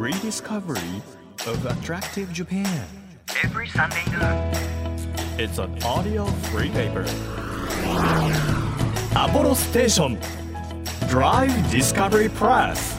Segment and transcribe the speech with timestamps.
[0.00, 1.02] rediscovery
[1.46, 2.66] of attractive Japan.
[3.44, 4.50] every Sunday noon.
[5.38, 7.04] It's an audio free paper.
[9.14, 10.18] Apollo Station
[11.10, 12.96] Drive Discovery Press.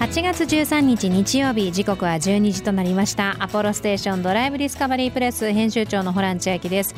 [0.00, 6.94] 8月13日日曜日時刻は12時となりましたアポロステーションドライブディスカバリープレス編集長のホラン千秋です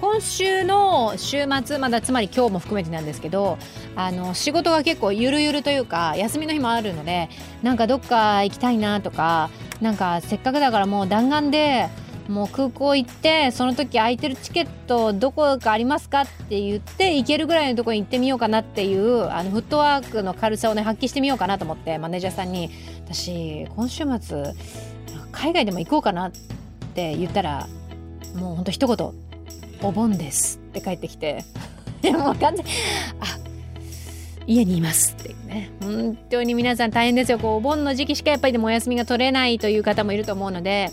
[0.00, 3.56] 今週の週末まだつまり今日も含めてなんですけど
[3.94, 7.28] あの仕事が結構ゆるゆるというか休みの日もあるので
[7.62, 11.88] なんかどっか行きたいなとかなんかせっかくだからもう弾丸で
[12.28, 22.70] もう空港行ってその時空いてるチケットどこかありますかって言って行けるぐらいのところに行ってみようかなっていうあのフットワークの軽さをね発揮してみようかなと思ってマネージャーさんに
[23.04, 24.54] 私今週末
[25.32, 26.32] 海外でも行こうかなっ
[26.94, 27.66] て言ったら
[28.36, 29.12] もうほんと一言
[29.82, 31.44] 「お盆です」って帰ってきて。
[32.02, 32.66] いやも完全
[33.20, 33.41] あ
[34.46, 35.70] 家にいますっていうね。
[35.80, 37.38] 本当に皆さん大変ですよ。
[37.38, 40.90] こうお盆の時期しかやっぱりでもお休みが取れないという方もいると思うので。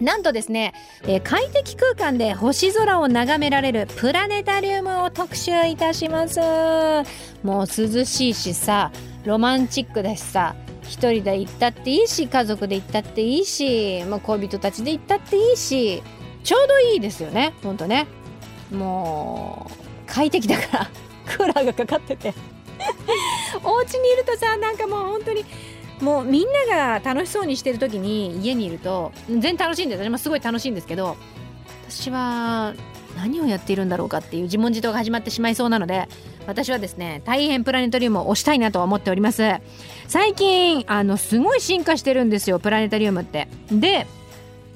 [0.00, 0.72] なんとですね、
[1.04, 6.40] えー快適空間で星空を眺められるプラネタリウムを特集いたします。
[7.44, 8.90] もう涼しいしさ
[9.24, 16.02] ロマンチックだしさ一人で行ったっていいし家族で行ったっていいし、まあ、恋人たちで行ったっていいし
[16.42, 18.06] ちょうどいいですよねほんとね。
[18.72, 19.72] もう
[20.06, 20.90] 快適だから
[21.26, 22.34] クーラーがかかってて。
[23.64, 25.44] お家にいるとさなんかもう本当に
[26.00, 31.16] もうみんなが楽しそうにしてる時に家にいると全然楽しいんです私もすごい楽しいんですけど
[31.88, 32.74] 私は
[33.16, 36.08] 何をやっているんだろうかっていう自問自答が始まってしまいそうなので
[36.46, 39.42] 私はですね大変プラネタリウムを推したいなとは思っております。
[40.08, 43.48] 最近あのすごい進化してるんですよプラネタリウムって。
[43.70, 44.06] で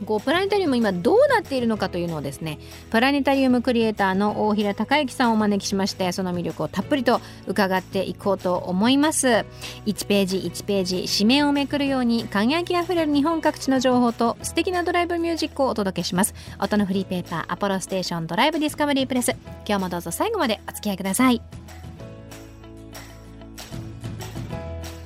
[0.04, 2.58] こうプラネタリウム今どうなっているのかというのをですね
[2.90, 9.46] プラネタリウムクリエイターの大平孝之さんをお招きしましてその魅力をたっぷりと伺っていこうと思います。
[9.86, 16.34] 1ページ1ページ紙面をめくるように輝きあふれる日本各地の情報と素敵なドライブミュージックをお届けします。
[16.60, 19.30] 音のフリーペーパーアポロステーションドライブディスカバリープレス。
[19.66, 21.40] 今日もどうぞ最後までお付き合いください。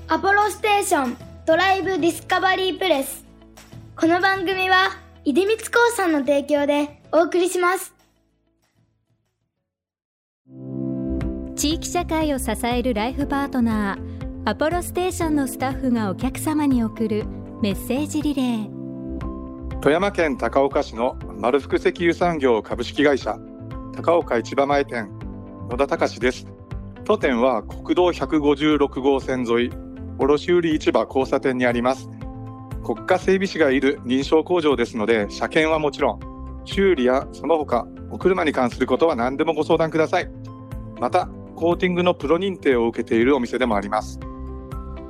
[0.08, 1.16] アポロステーション
[1.46, 3.29] ドライブディスカバリープレス。
[4.00, 4.96] この番組は
[5.26, 7.94] 出光興産の提供でお送りします。
[11.54, 17.26] 地域社会を支えるライフパートナーアポロステーションのスタッフがお客様に送る
[17.60, 19.78] メッセージリレー。
[19.80, 23.38] 富山県高岡市の丸福石油産業株式会社
[23.94, 25.10] 高岡市場前店
[25.68, 26.46] 野田隆です。
[27.04, 29.70] 当店は国道156号線沿い
[30.18, 32.08] 卸売市場交差点にあります。
[32.84, 36.20] 国家整備士がいる認証工場ですので車検はもちろん
[36.64, 40.30] 修理やその他お車に関することは何でもご相談ください。
[40.98, 44.18] またコーティングのプロ認定を受けているお店でもあります。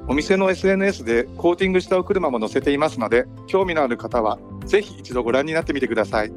[0.09, 6.32] お店の SNS でコーティングしたお車も載せていますので興味のある方はぜひ一度ご覧になってみてください。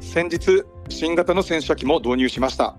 [0.00, 2.76] 先日新型の洗車機も導入しました。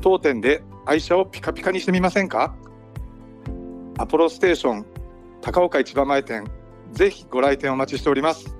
[0.00, 2.54] 当店で愛車をピカピカにしてみませんか？
[3.98, 4.86] アポロステーション
[5.40, 6.44] 高岡市場前店
[6.92, 8.54] ぜひご来店お待ちしております。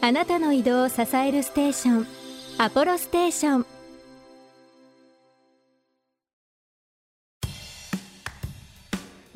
[0.00, 2.06] あなたの移動を支えるステーション
[2.58, 3.75] アポロステーション。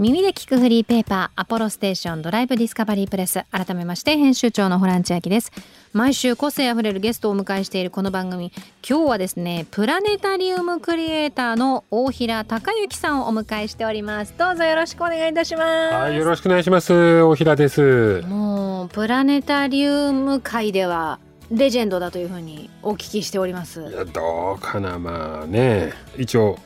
[0.00, 3.44] 耳で聞くフリーペーパーアポロステーションドライブディスカバリープレス。
[3.50, 5.53] 改めまして編集長のホラン千秋です。
[5.93, 8.50] 毎週個性あふれるゲストをお迎えしているこの番組。
[8.83, 14.33] 今日はですねプラネタリウムクリエイターの大平孝之さんをお迎えしております。
[14.38, 15.94] どうぞよろしくお願いいたします。
[15.94, 17.21] はい、よろしくお願いします。
[17.21, 18.22] 大平です。
[18.22, 21.19] もうプラネタリウム界では
[21.50, 23.82] レジェンドだというふうにお聞きしております。
[23.82, 26.59] いや、どうかな、まあね、一応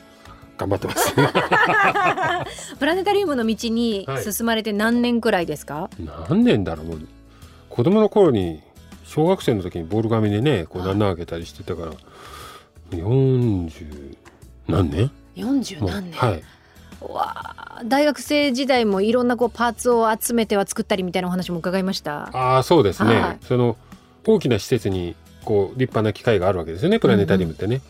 [0.57, 1.13] 頑張ってます。
[2.77, 5.89] プラネタリウムの道にはい進まれて何年くらいですか、
[6.27, 6.99] 何年だろう、
[7.69, 8.61] 子供の頃に
[9.03, 11.91] 小学生の時にボール紙でね、こうはい穴開けたりしてたから。
[12.91, 14.17] 四十
[14.67, 16.43] 何年？40もう何年、はい。
[17.01, 17.33] わ
[17.79, 23.19] あ大学生時代もいろんなこうパーツを集めては作ったりみたいなお話も伺いましたああ、そうですね。
[23.19, 23.77] はいその
[24.27, 26.99] 大きな施設にこう立派な機械があるわけですよね。
[26.99, 27.81] プラネタリウムってね。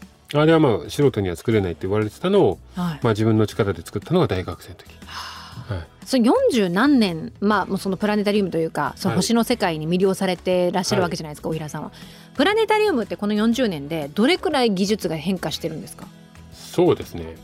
[0.42, 3.00] あれはまあ素人には作れないって言われてたのを、はい。
[3.02, 4.90] まあ自分の力で作ったのが大学生の時。
[5.08, 5.88] はい。
[6.06, 11.92] その40何年まあもうそのプラネタリウムというかそのはい星の世界に魅了されてらっしゃるわけじゃないですか、大平さんは。
[12.36, 16.06] プラネタリウムってこの40年でどれくらい技術が変化してるんですか？
[16.54, 17.36] そうですね。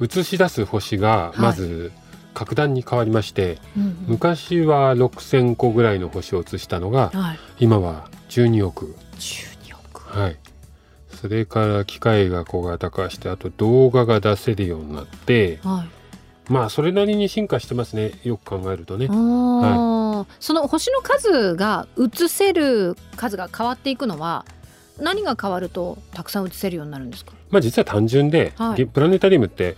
[0.00, 1.92] 映し出す星がまず
[2.32, 7.38] 格段に変わりまして、うん昔は6,000個ぐらいの星を映したのがうんはい。
[7.58, 8.94] 今は12億。
[9.18, 10.18] 12億。
[10.18, 10.36] はい
[11.16, 16.52] それから機械が小型化してあと動画が出せるようになってはい。
[16.52, 18.12] まあそれなりに進化してますね。
[18.22, 19.08] よく考えるとね。
[19.10, 20.26] あー。
[20.38, 24.44] その星の数が映せる数が変わっていくのは
[25.00, 27.32] 何が変わるとたくさん映せるようになるんですか？
[27.50, 28.76] まあ実は単純で、はい。
[28.76, 29.76] ゲプラネタリウムって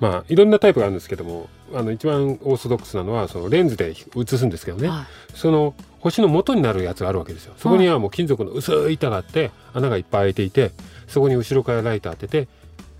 [0.00, 5.06] まあいろんなタイプがあるんですけどもあの一番オーソドックスなのはそのレンズで映すんですけどね、はい。
[5.34, 7.54] その星の元になるやつがあるわけですよ。
[7.56, 10.72] そこにはもう金属の薄い板があって穴がいっぱい開いていて
[11.06, 12.48] そこに後ろからライト当てて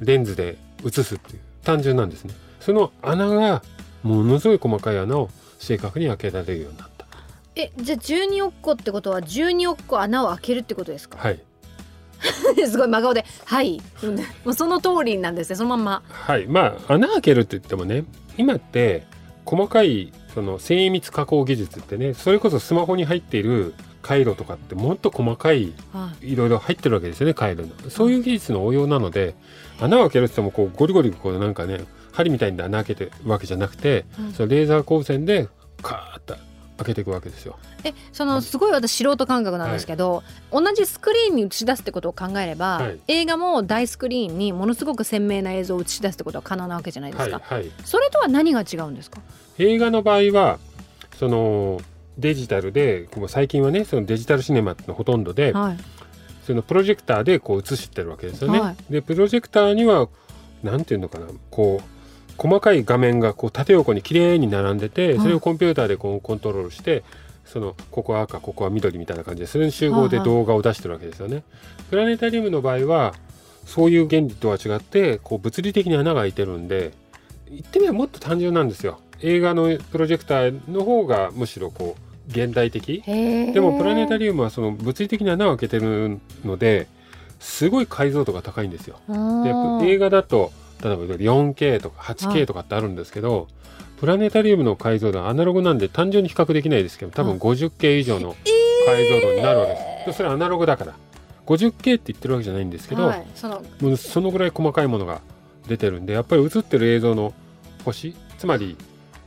[0.00, 0.56] レンズで
[0.86, 2.34] 映すっていう単純なんですね。
[2.60, 3.62] その穴が
[4.04, 7.06] ものすごい細かい穴を正確に開けられるようになった。
[7.56, 11.18] えじゃあ12億個ってことは12億個穴を開けるってことですか？
[11.18, 11.40] はい。
[12.70, 16.02] すごい真顔で「はい」う んもうその通りなんですねそのまんま。
[16.08, 16.46] はい。
[16.46, 18.04] まあ穴開けるって言ってもね
[18.38, 19.04] 今って
[19.44, 26.34] 細かいその精密加工技術ってねそれこそスマホに入っている回路とかってもっと細かいはい。
[26.34, 27.90] ろいろ入ってるわけですよね回路の。
[27.90, 29.34] そういう技術の応用なので
[29.80, 35.48] 穴を開けるって言ってもこうゴリゴリこうなんかね針みたいに穴開けてるわけじゃなくて、うんそのレーザー光線で
[35.82, 36.36] カーッと
[36.78, 37.58] 開けていくわけですよ。
[37.84, 42.98] えそのすごい私素人感覚なんですけど、同じスクリーンに映し出すってことを考えれば、はい。
[43.08, 47.70] 映画も大スクリーンにものすごく鮮明な映像を映し出すってことは可能なわけじゃないですか、はいはい。
[47.84, 49.20] それとは何が違うんですか？
[49.58, 50.58] 映画の場合は
[51.18, 51.80] その
[52.18, 55.78] デジタルでこう最近はねそのデジタルシネマってのほとんどで、はい。
[56.46, 58.60] そのプロジェクターでこう映してるわけですよね。
[58.60, 58.76] はい。
[58.90, 60.08] でプロジェクターには
[60.62, 62.01] なんていうのかなこう
[62.36, 67.04] 細かい画面がこう縦横に綺麗に並んでてそれをコンピューターでこうコントロールして
[67.44, 71.42] そのここは赤ここは緑みたいな感じでそれに集合で動画を出してるわけですよね。
[71.90, 73.14] プラネタリウムの場合は
[73.66, 76.92] そういう原理とは違ってこう物理的に穴が開いてるんで
[77.50, 79.00] 言ってみればもっと単純なんですよ。
[79.20, 86.88] 映画のプロジェクターの方がむしろこう現代的でもプラネタリウムはその物理的に穴を開けてるので
[87.38, 89.00] すごい解像度が高いんですよ。
[89.80, 90.52] で映画だと
[90.82, 92.46] 例えば 4K とかは 8K い。
[92.46, 93.48] とかってあるんですけど、
[94.00, 98.34] プラネタリウムの解像度はアナログなんで単純に比較できないですけど多分はい 50K 以上の
[98.86, 100.06] 解像度になるわけです。
[100.06, 100.94] でそれはアナログだから。
[101.46, 103.62] 50K って言ってるわけじゃないんですけど、はい、その。
[103.80, 105.20] もうそのぐらい細かいものが
[105.66, 107.34] 出てるんでやっぱり映ってる映像の
[107.84, 108.76] 星つまり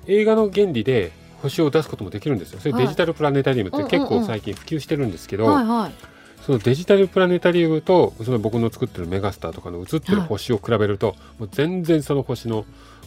[0.08, 1.12] 映画の原理で
[1.42, 2.60] 星を出すこともできるんですよ。
[2.60, 6.15] それはいデジタルプラネタリウムって結構最近普及してるんですけど、はいはい
[6.46, 10.28] そのデジタルプラネタリウムとその僕の作ってるメガスターとかの映ってるはい。
[10.28, 12.66] 星を比べると、もう全然その星の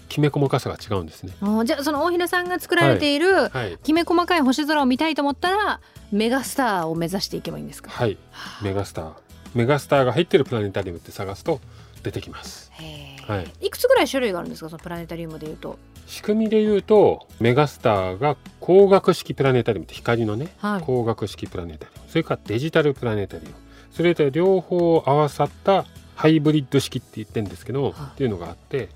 [0.08, 1.34] きめ細かさが違うんですね。
[1.64, 5.80] じゃあその大平さんが作られているはい、きめ細かい星空を見たいと思ったら
[6.10, 7.90] メガスターを目指していけばいいんですか？
[7.90, 8.16] はい、
[8.62, 9.12] メガスター。
[9.54, 11.60] メガスターが入ってるプラネタリウムって探すと
[12.02, 12.72] 出てきます。
[12.74, 13.66] へーはい。
[13.66, 14.70] いくつぐらい種類があるんですか？
[14.70, 15.78] そのプラネタリウムでいうと。
[16.06, 20.80] 仕組みで言うとメガスターが光学式プラネタリウムって光のねはい。
[20.80, 22.08] 光学式プラネタリウム。
[22.08, 23.54] それからデジタルプラネタリウム。
[23.92, 25.84] それと両方合わさった
[26.14, 27.92] ハイブリッド式って言ってるんですけど、はい。
[27.92, 28.88] っていうのがあって。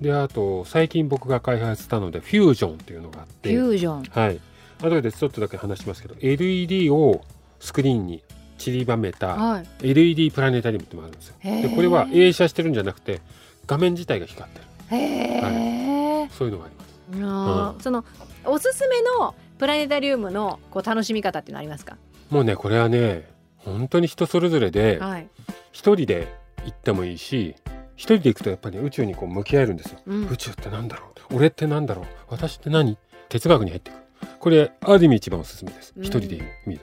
[0.00, 4.02] であと最近僕が開発したのでフュージョンっていうのがあっフてュージョン。
[4.02, 4.40] はい。
[4.80, 7.20] 後でちょっとだけ話しますけど LED を
[7.60, 8.24] スクリーンに
[8.58, 9.66] 散りばめたはい。
[9.80, 11.36] LED プラネタリウムってのもあるんですよ。
[11.40, 13.20] でこれは映写してるんじゃなくて
[13.66, 14.64] 画面自体が光ってる。
[14.90, 16.92] へえ、そういうのがあります。
[17.24, 17.74] あ。
[17.78, 18.04] ーその
[18.44, 21.96] おすすめのプラネタリウムのこう楽しみ方っていうのありますか？
[22.30, 25.28] もうねこれはね本当に人それぞれではい、
[25.70, 26.26] 一人で
[26.64, 27.54] 行ってもいいし
[27.94, 30.00] 一人で行くとやっぱり、宇宙にこう向き合えるんですよ。
[30.06, 30.28] うん。
[30.28, 31.36] 宇宙ってなんだろう？
[31.36, 32.06] 俺ってなんだろう？
[32.28, 32.98] 私って何？
[33.28, 33.98] 哲学に入っていく
[34.40, 35.92] これある意味一番おすすめです。
[35.96, 36.02] うん。
[36.02, 36.80] 一人で見る、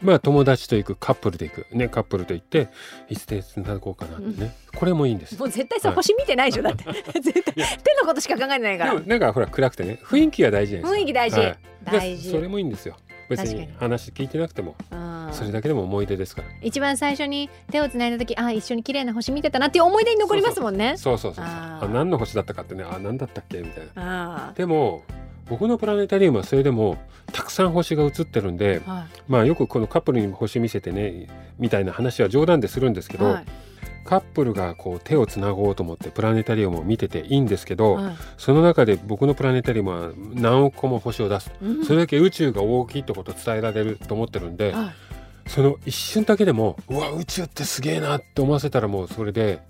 [0.00, 1.66] まあ友達と行くカップルで行く。
[1.72, 2.68] ねカップルと行って
[3.08, 5.38] いつでつなごうかなってね、これもいいんです。
[5.38, 6.84] もう絶対さ、はい星見てないでしょだって。
[7.20, 7.54] 絶対。
[7.54, 8.94] 手のことしか考えてないから。
[8.94, 9.98] でもなんかほら暗くてね。
[10.02, 11.58] 雰囲気が大事雰囲気大事、はい。
[11.84, 12.24] 大事。
[12.24, 12.96] でそれもいいんですよ。
[13.28, 14.76] 別に話聞いてなくても。
[14.90, 15.28] うん。
[15.32, 16.48] それだけでも思い出ですから。
[16.62, 20.96] 一番最初に手をつないだ時あ一緒に綺麗な星見てたなっていう思い出に残りますもんね。
[20.96, 21.54] そうそうそうそう。
[21.54, 22.84] あ何の星だったかってね。
[22.84, 24.50] あ何だったっけみたいな。
[24.50, 25.02] あでも
[25.48, 26.96] 僕のプラネタリウムはそれでも
[27.32, 29.04] たくさん星が映ってるんであはい。
[29.28, 33.44] まあよくこのカップルに星見せてねみたいな話は冗談でするんですけど、はい。
[34.04, 38.16] カップルがこう手をつなごうと思ってプラネタリウムを見てていいんですけど、はい。
[38.36, 41.50] その中で僕のプラネタリウムは何億個も星を出す。
[41.62, 41.84] うん。
[41.84, 44.94] それだけ宇宙が大きいってことを伝えられると思ってるんで、はい。
[45.50, 49.60] その一瞬だけでもうわ宇宙ってすげえなって思わせたらもうそれで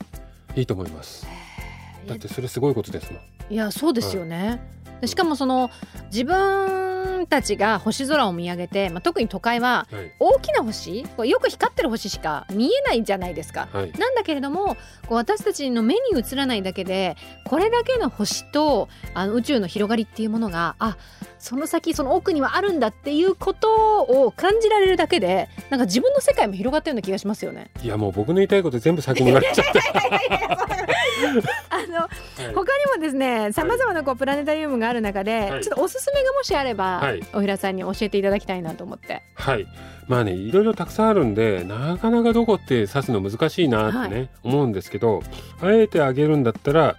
[0.54, 1.26] いいと思います。
[2.06, 3.52] だってそれすごいことですもん。
[3.52, 4.62] いやそうですよね、
[5.00, 5.70] でしかもその
[6.10, 10.12] 自分んたちが星空を見上げて、まあ、特に都会ははい。
[10.20, 13.68] 大きな星こうよく光ってる星しか見えないじゃないですか。
[13.72, 13.92] はい。
[13.92, 20.96] なんだけれどもこう私たちの目に映らないだけでこれだけの星とあの宇宙の広がりっていうものがあ
[21.38, 27.70] その先その奥にはあるんだっていうことを感じられるだけでなんか自分の世界も広がったような気がしますよね。
[27.82, 29.80] いやもう僕の言いたいこと全部先に言われちゃって
[31.70, 32.08] あの は
[32.50, 32.54] い。
[32.54, 35.62] 他にもですねさまざまなこうプラネタリウムがある中で、はい。
[35.62, 37.22] ちょっとおすすめがもしあれば、はい。
[37.32, 39.22] おひらさんに教えていただきたいなと思って。
[39.34, 39.66] はい。
[40.08, 45.22] まあねいろいろたくさんあるんでなかなかどこって指すの難しいなってね、思うんですけど
[45.60, 46.96] あえてあげるんだったら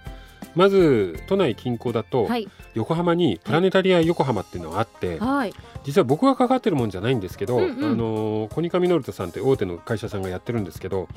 [0.54, 7.92] まず都内近郊だとはい、横浜にプラネタリア横浜っていうのがあって、はい、実は僕がかかってるもんじゃないんですけど、うんうん。
[7.92, 11.08] あのコニカミノルタさんって大手の会社さんがやってるんですけど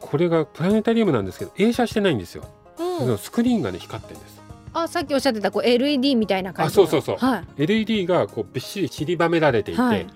[0.00, 4.35] これがプラネタリウムなんですけど映写してないんですよ、うん、スクリーンがね光ってるんです
[4.78, 7.16] あさっきおっしゃってたこう LED みたいな感じあそうそうそう。
[7.16, 7.62] はい。
[7.62, 10.06] LED がこうびっしり散りばめられていて、はい。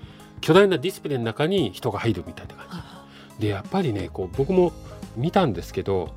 [0.40, 2.82] 巨大なディスプレイの中に人が入るみたいな感
[3.38, 3.42] じ。
[3.46, 4.72] でやっぱりねこう僕も
[5.16, 6.14] 見たんですけど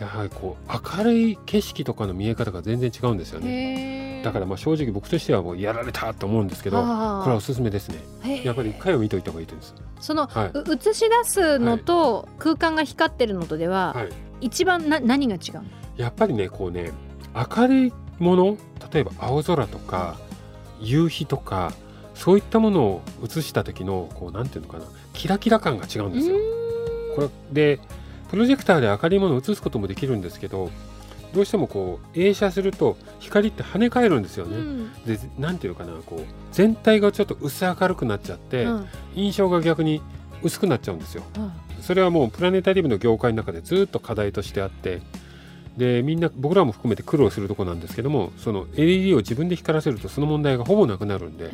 [0.00, 4.22] やはりこう明るい景色とかの見え方が全然違うんですよね。
[4.24, 8.42] だからまあ正直僕としてはもうやられたと思うんですけどこれはおすすめですね。
[8.44, 10.06] やっぱり一回は見といた方がいいと思います。
[10.06, 10.50] その、はい。
[10.54, 14.08] う映し出すのと空間が光ってるのとでは、はい。
[14.40, 15.64] 一番な何が違うの？
[15.96, 16.92] やっぱりねこうね
[17.34, 18.56] 明るいもの
[18.92, 20.18] 例えば青空とか
[20.80, 21.72] 夕日とか
[22.14, 26.36] そういったものを映した時のこうなんていうのかなキラキラ感が違うんですよ。
[27.16, 27.80] これで
[28.30, 30.70] プロジェクターで明るいものを映すこともできるんですけど
[31.34, 34.56] どうしてもこう映写すると光って跳ね返るんですよね。
[34.56, 40.00] うんでなんていうのかなこう全体がちょっと薄明るくなっちゃって、うん印象が逆に
[40.42, 41.22] 薄くなっちゃうんですよ。
[41.36, 41.52] うん
[41.82, 45.02] それはもうプラネタリウムの業界の中でずっと課題としてあって
[45.76, 51.50] でみんな僕らも含めて苦労するとこなんですけどもその LED を自分で光らせるとその問題がほぼなくなるんで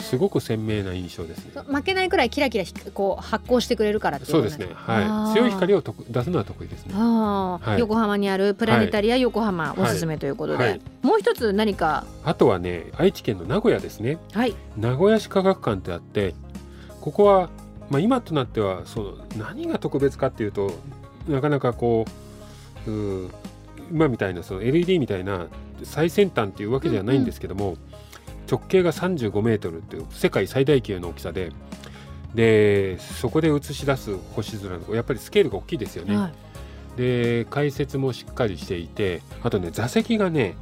[0.00, 1.44] すごく鮮明な印象です。
[1.44, 1.52] ね。
[1.66, 4.68] 負けないくらいキラキラひこう発光してくれるからそうですね。
[4.86, 5.30] あはー。
[5.32, 5.34] い。
[5.34, 6.94] 強い光を出すのは得意ですね。
[6.94, 7.80] はい。
[7.80, 10.80] 横浜にあるプラネタリア横浜、おすすめということで、はい。
[11.02, 12.06] もう一つ何か？
[12.24, 14.18] あとはね、愛知県の名古屋ですね。
[14.32, 14.54] はい。
[14.78, 16.34] 名古屋市科学館ってあって、
[17.02, 17.50] ここは
[17.90, 20.72] まあ今となってはその何が特別かっていうと
[21.28, 22.06] なかなかこ
[22.86, 23.30] ううー
[23.90, 25.46] 今みたいなその LED みたいな
[25.82, 27.76] 最先端っていうわけではないんですけども、
[28.50, 31.52] 直径が35メートルっていう世界最大級の大きさで。
[32.34, 36.16] でそこで映し出す星空のやっぱりスケールが大きいですよね。
[36.16, 36.32] はい。
[36.98, 40.56] で解説もしっかりしていてあとね座席がね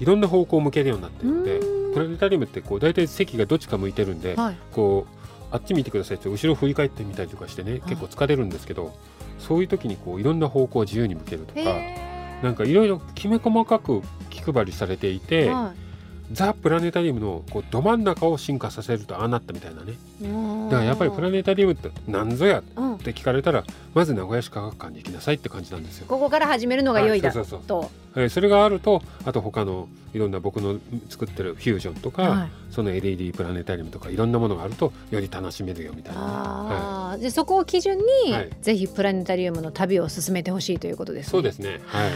[0.00, 1.60] いろんな方向を向けるようになってるんで
[1.94, 4.56] プラネタリウムってこう大体席がどっちか向いてるんで、はい。
[4.72, 8.92] こうあっち見てくださいって後ろ振り返ってみたりとかしてね結構疲れるんですけど
[9.38, 11.96] そういう時にこういろんな方向を自由に向けるとかへ
[12.44, 15.72] なんかいろいろきめ細かく気配りされていて、は
[16.32, 19.92] ザ・プラネタリウムのこうど真ん中を進化させるとああなったみたいなね。
[19.92, 20.24] い
[20.70, 22.94] だからやっぱりプラネタリウムって何ぞやうん。
[22.94, 26.06] って聞かれたらまず名古屋市科学館に行きなさいって感じなんですよ。
[26.08, 27.90] ここから始めるのが良いだはいそうそうと。
[28.16, 30.78] えーそれがあるとあと他のいろんな僕の
[31.10, 32.48] 作ってるフュージョンとか、はい。
[32.70, 36.20] その LED プラネタリウムとかいろんなものがあるとより楽しめるよみたいな。
[36.20, 38.50] ね、はあーでそこを基準に、はい。
[38.62, 41.30] ぜひプラネタリウムの旅を進めてほしいということでい、すね。
[41.30, 41.80] そうですね。
[41.86, 42.10] はい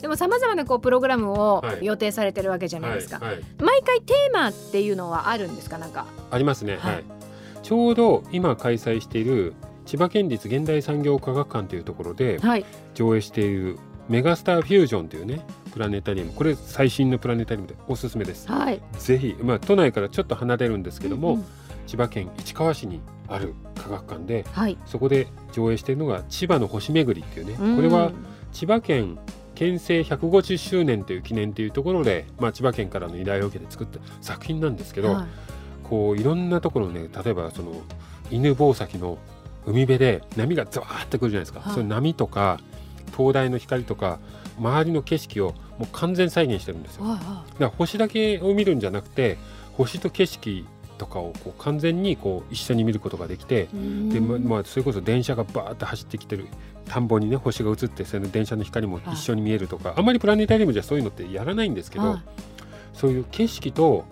[0.00, 1.84] でもさまざまなこうプログラムをはい。
[1.84, 3.18] 予定されてるわけじゃないですか。
[3.18, 3.42] はいはい。
[3.60, 5.78] 毎回テーマっていうのはあるんですか？
[5.78, 6.06] なんか。
[6.30, 6.94] ありますね、はい。
[6.94, 7.04] はい。
[7.62, 12.64] ちょうど今開催している千葉県立現代産業科学館というところではい。
[12.94, 16.32] 上映しているメガスターフュージョンというねプラネタリウム。
[16.32, 18.48] これ最新のプラネタリウムでおすすめです。
[18.48, 18.80] はい。
[18.98, 21.44] ぜひまあ都内からちょっと離れるんですけども、うんうん。
[21.86, 24.78] 千葉県市川市にある科学館ではい。
[24.86, 27.56] そこで上映しているのが千葉の星巡りっていうね。
[27.60, 27.76] うん。
[27.76, 28.12] これは
[28.52, 29.18] 千葉県
[29.56, 35.26] 県政150周年という記念というところで、まあ、千葉県からの依頼を受けて作った作品なんですけど、はい。
[35.82, 37.72] こういろんなところね例えばその
[38.30, 39.18] 犬吠埼の
[39.66, 41.74] 海辺で波がザワーってくるじゃないですか、はい。
[41.74, 42.60] その波とか
[43.16, 44.18] 灯台の光とか
[44.58, 47.04] 周りの景色をもう完全再現してるんですよ。
[47.04, 49.38] はいはだから星だけを見るんじゃなくて
[49.72, 54.12] 星と景色とかをこう完全にこう一緒に見ることができてい。
[54.12, 56.46] で、まあ、それこそ電車がバーって走ってきてる
[56.88, 62.22] 田んぼにね星が映ってその電車の光も一緒に見えるとか、あんまりプラネタリウムじゃそういうのってやらないんですけど、はい。
[62.92, 64.04] そういう景色と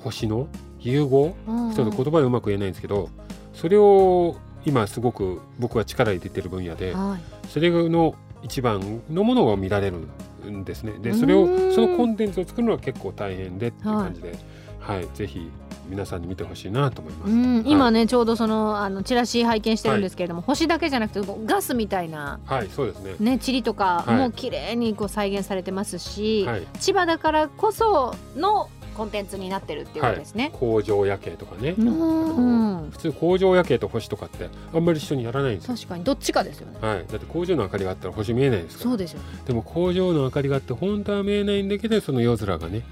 [0.00, 0.48] 星の
[0.80, 1.74] 融合うん。
[1.74, 3.08] ちょっと言葉でうまく言えないんですけど
[3.54, 7.48] それを今すごく僕は力入れてる分野ではい。
[7.48, 10.92] それの一番のものが見られるんですね。
[11.00, 11.74] でそれをうん。
[11.74, 14.38] そのコンテンツを作るのは結構大変でっていう感じで、
[14.80, 15.50] はいぜひ
[15.88, 17.30] 皆さんに見てほしいなと思います。
[17.30, 23.14] うん、今はい、ねちょうどそのあのチラシ拝見してるんですけれども、星だけじゃなくてガスみたいなはい、そうですね。
[23.18, 30.50] ね塵とかはいも綺麗にこう再現されてますし、はい、千葉だからこそのコンテンツになってるっていうことですね。
[30.54, 35.74] 工場夜景とかね、うん普通工場夜景と星とかってあんまり一緒にやらないんですよ。
[35.74, 36.78] 確かにどっちかですよね。
[36.80, 39.26] はい、だって工場の明かりがあったら星見えないですそうですよね。
[39.46, 42.82] でも工場の明かりがあって本当は見えないんだけどその夜空がね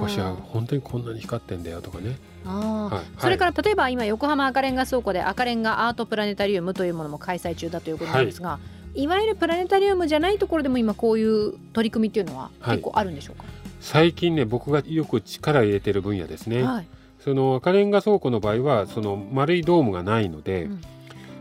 [0.00, 2.94] 星は本当にこんなに光ってんだよとかね、あー。
[2.94, 3.04] はい。
[3.18, 8.58] それから例えば今横浜赤レンガ倉庫で赤レンガアートプラネタリウムというものも開催中だということなんですが、
[8.94, 12.76] い、わゆるプラネタリウムじゃないところでも今こういう取り組みっていうのははい。
[12.76, 13.44] 結構あるんでしょうか？
[13.80, 16.86] 最近ね僕がよく力入れてる分野ですね、はい。
[17.18, 20.80] その赤レンガ倉庫の場合はその丸いドームがないので、うん。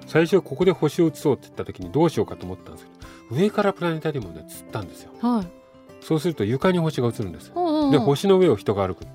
[0.08, 2.92] 最初ここで星を映そうって言った時にどうしようかと思ったんですけ
[3.36, 5.12] ど上からプラネタリウムで釣ったんですよ。
[5.22, 5.48] はい。
[6.02, 7.50] そうすると床に星が映るんです
[7.92, 9.06] で星の上を人が歩く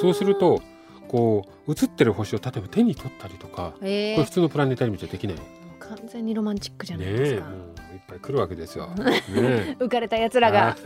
[0.00, 0.60] そうすると
[1.08, 4.12] こう映ってる星を例えば手に取ったりとか、え。
[4.12, 5.36] ーこれ普通のプラネタリウムじゃできない。
[5.36, 5.56] ね
[5.88, 7.48] 完全にロマンチックじゃないでえ、すか。
[7.48, 8.88] うんいっぱい来るわけですよ。
[8.88, 9.76] ねえ。
[9.80, 10.76] 浮かれた奴らが。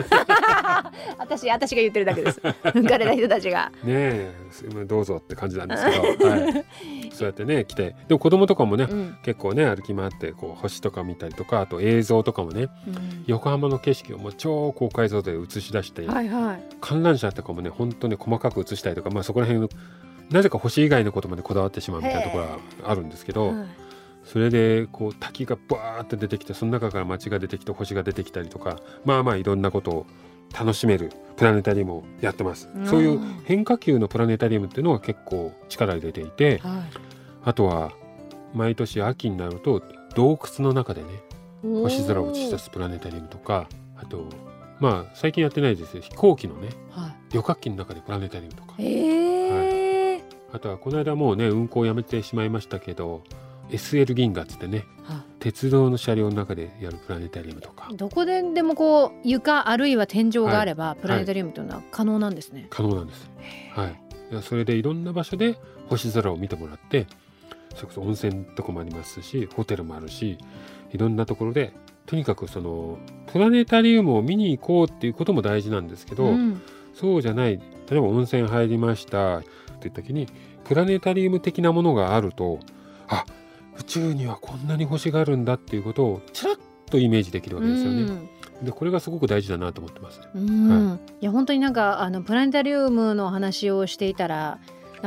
[1.18, 2.40] 私私が言ってるだけです。
[2.40, 3.72] 浮かれた人たちが。
[3.82, 6.64] ねえすどうぞって感じなんですけど、 はい、
[7.12, 7.96] そうやってね来て。
[8.06, 9.16] でも子供とかもね、うん。
[9.22, 12.68] 結構ね歩き回ってこう星とか見たりとかあと映像とかもね
[13.26, 16.62] 横浜の景色をもう超高解像度で映し出して、はいはい。
[16.80, 19.68] 観覧車とかもね本当に細かく映したりとか、まあ、そこら辺の
[20.30, 23.66] なぜか星以外のことまでこだわってしまうみたいなところがあるんですけど、はい。
[24.24, 30.06] それでこう滝がバーって出てきてその中から街が出てきて星が出てきたりとかまあまあいろんなことを
[30.56, 32.68] 楽しめるプラネタリウムをやってます。
[32.74, 32.86] うん。
[32.86, 36.84] そういう変化球のプラネタリウムっていうのが結構力入れていては
[37.42, 37.92] あとは
[38.54, 39.82] 毎年秋になると
[40.14, 41.08] 洞窟の中でね
[41.64, 44.28] い星空を映し出すプラネタリウムとかあと
[44.80, 48.74] まあ最近やってないですけど飛行機のねは旅客機の中でプラネタリウムとか。
[48.78, 49.39] いええ
[50.52, 53.22] あとはこの間もうね運行をやめてしまいましたけど
[53.70, 62.66] SL 銀河っつってねは鉄道の車両の中でやるプラネタリウムとかどこででもこう床あるいは天井があればプラネタリウムというのは可能なんですね。
[62.70, 63.30] 可能なんです。
[63.74, 64.42] はい。
[64.42, 67.06] それでいろんな場所で星空を見てもらって、
[67.74, 70.38] それこそ温泉とかもありますし、ホテルもあるし、
[70.92, 71.72] いろんなところで
[72.06, 72.98] とにかくその
[73.32, 77.58] プラネタリウムを見に行こうっていうことも大事なんですけど、うんそうじゃない。
[77.88, 79.42] 例えば温泉入りました
[79.80, 80.28] っていう時に
[80.64, 82.60] プラネタリウム的なものがあると、
[83.08, 83.24] あ、
[83.78, 86.56] 宇宙にはこんなに星があるんだっていうことをちらっ
[86.90, 88.02] とイメージできるわけですよね。
[88.02, 88.28] うん
[88.60, 90.20] でこれがすごく大事だなと思ってます。
[90.34, 94.58] うんいや本当になんかあのプラネタリウムの話をしていたら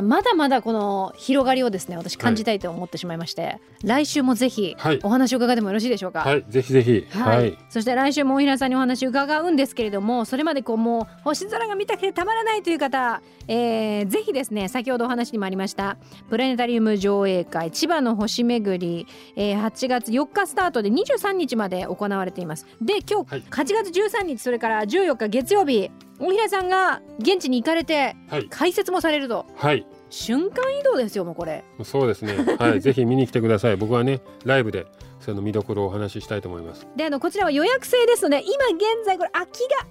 [0.02, 5.00] まだまだこの広がりをですね私感じたいと思ってしまいまして、来週もぜひはい。
[5.04, 6.22] お話を伺ってもよろしいでしょうか？
[6.22, 7.06] はい、ぜひぜひ。
[7.12, 7.58] はい、はい。
[7.70, 15.98] そして来週も大平さんにお話を伺うんですけれどもそれまでこうもう星空が見たくてたまらないという方、えーぜひですね先ほどお話にもありました
[16.30, 22.66] プラネタリウム上映会千葉の星巡り、えー8月4日スタートで23日まで行われています。
[22.82, 23.42] で今日はい。
[23.42, 23.48] 8
[23.84, 23.90] 月
[24.22, 28.48] 13日それから14日月曜日大平さんが現地に行かれてはい。
[28.50, 29.86] 解説もされるとはい。
[30.10, 32.36] 瞬間移動ですよもうこれそうですね。
[32.60, 33.78] はい、 ぜひ見に来てください。
[33.78, 34.86] 僕はね、ライブで
[35.24, 36.86] その見どころをお話ししたいと思います。
[36.96, 39.86] であのこちらは予約制ですので今現在これ空きがあ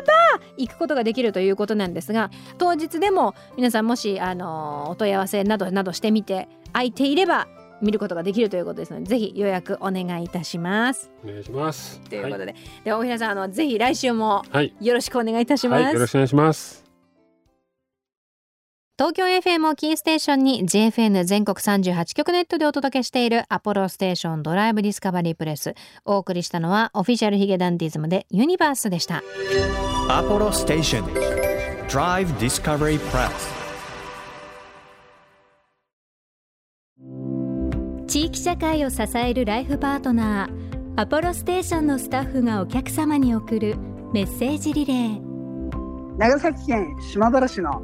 [0.00, 0.12] れば
[0.56, 7.46] 行くことができるということなんですが当日でも皆さんもしあのお問い合わせなどなどしてみて空いていれば
[7.80, 11.10] 見ることができるということですのでぜひ予約お願いいたします。
[11.24, 12.00] お願いします。
[12.00, 14.74] ということで、では大平さんあのぜひ来週もはい。
[14.80, 15.82] よろしくお願いいたします。
[15.84, 16.88] はい、よろしくお願いします。
[18.98, 29.22] 東京 FM をキーステーションに JFN 全国38局ネットでお届けしているアポロステーションドライブディスカバリープレスお送りしたのはオフィシャルヒゲダンディズムでユニバースでした。
[30.08, 31.04] Apollo Station
[31.86, 33.57] Drive Discovery Press
[38.08, 43.76] 地域社会を支えるライフパートナーアポロステーションのスタッフがお客様に送る
[44.14, 46.16] メッセージリレー。
[46.16, 47.82] 長崎県島原市の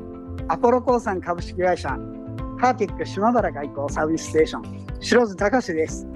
[0.48, 6.06] アポロ鉱産株式会社ハーティック島原外交サービスステーション白津隆です。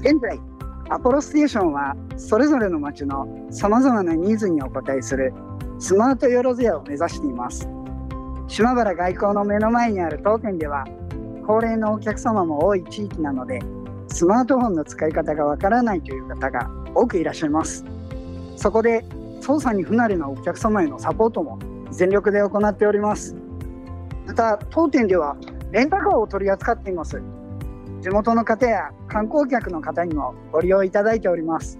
[0.00, 0.40] 現在
[0.90, 5.32] アポロステーションはそれぞれの町のさまざまなニーズにお応えする
[5.78, 7.68] スマートよろずやを目指しています。
[8.48, 10.84] 島原外交の目の前にある当店では
[11.46, 13.60] 高齢のお客様も多い地域なので
[14.08, 17.84] スマートフォンの使い方がわからないという方が多くいらっしゃいます。
[18.56, 19.04] そこで
[19.40, 21.58] 操作に不慣れなお客様へのサポートも
[21.90, 23.36] 全力で行っております。
[24.26, 25.36] また当店では
[25.70, 27.22] レンタカーを取り扱っています。
[28.00, 31.78] 地元の方や観光客の方にもご利用いただいております。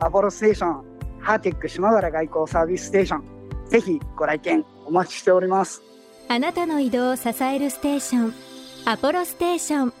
[0.00, 0.84] アポロステーション
[1.20, 3.24] ハーティック島原外交サービスステーション
[3.66, 5.82] ぜひご来店お待ちしております。
[6.28, 8.55] あなたの移動を支えるステーション。
[8.88, 9.92] アポロステーション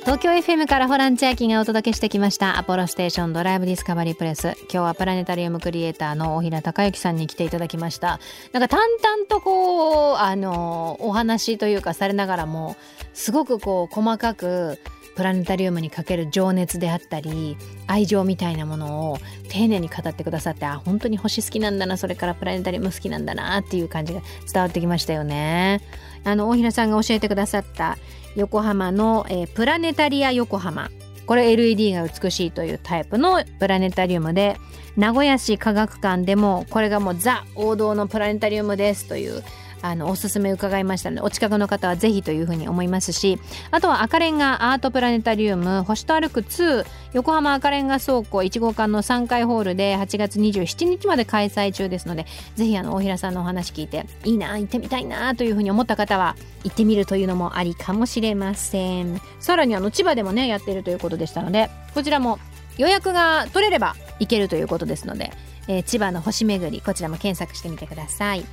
[0.00, 2.58] 東京 FM からホラン千秋がお届けしてきました。
[2.58, 4.48] アポロステーションドライブディスカバリープレス。
[4.64, 8.20] 今日はプラネタリウムクリエイターの大平孝之さんに来ていただきました。
[8.52, 12.76] なんか淡々とこうあのお話というかされながらも
[13.14, 14.78] すごくこう細かく
[15.18, 17.56] プラネタリウムにかける情熱であったり
[17.88, 25.80] 愛情みたいなものを丁寧に語ってくださってあ本当に星好きなんだなそれからプラネタリウム好きなんだなっていう感じが伝わってきましたよね。
[26.22, 27.98] あの大平さんが教えてくださった
[28.36, 30.88] 横浜の、えープラネタリア横浜
[31.26, 34.56] これ LED が美しいというタイプのプラネタリウムで
[34.96, 39.42] 名古屋市科学館でもこれがもうザ王道のプラネタリウムですという
[39.82, 43.38] あのおすすめ伺いましたのでお近くの方はぜひというふうに思いますし
[43.70, 59.20] あとは赤レンガアートプラネタリウム星と歩く2横浜赤レンガ倉庫1号館の3階ホールで8月27日まで開催中ですのでぜひあの大平さんのお話聞いていいな行ってみたいなというふうに思った方は行ってみるというのもありかもしれません。
[59.40, 62.38] さらにあの千葉でもねやっているということでしたのでこちらも
[62.76, 65.32] 予約が取れれば行けるということですので、
[65.66, 68.44] えー千葉の星巡りこちらも検索してみてください。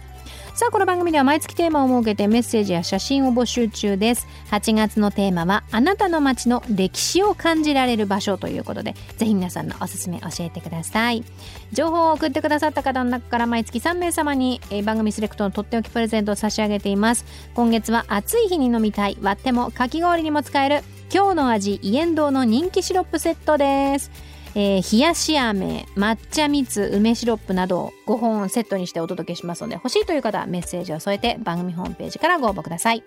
[0.56, 4.26] さあこの番組では毎月テーマを設けてメッセージや写真を募集中です。
[4.52, 11.26] 8月のテーマはあなたの街の歴史を感じられる場所ということでぜひ皆さんのおすすめ教えてください。
[11.74, 17.26] 情報を送ってくださった方の中から毎月3名様に、え番組セレクトのとっておきプレゼントを差し上げています。
[17.54, 24.10] 今月は暑い日に飲みたい割ってもかき氷にも使える今日の味イエンドウの人気シロップセットです。
[24.56, 33.04] えー冷やし飴抹茶蜜梅シロップなど5本セットにしてお届けしますので欲しいという方はメッセージを添えて番組ホームページからご応募ください。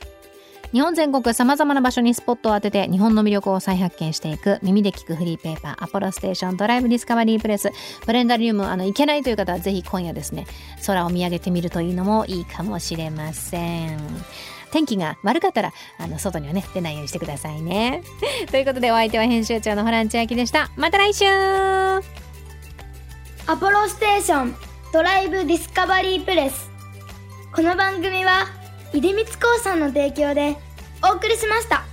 [0.72, 7.70] 日本全国さまざまな場所にスポットを当てて日本の魅力を再発見していく耳で聞くフリーペーパーアポロステーションドライブディスカバリープレス
[8.04, 10.46] プレンダリウムあの行けないという方はぜひ今夜ですね
[10.86, 13.98] 空を見上げてみるというのもいいかもしれません。
[14.70, 18.02] 天気が悪かったらあの外にはね出ないようにしてくださいね。
[18.50, 20.70] ということでお相手は編集長のホラン千秋でした。
[20.76, 21.24] また来週。
[23.46, 24.54] アポロステーション
[24.92, 26.70] ドライブディスカバリープレス。
[27.54, 28.57] この番組は
[28.92, 30.56] 出光興産の提供で
[31.02, 31.87] お送りしました。